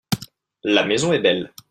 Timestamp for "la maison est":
0.63-1.19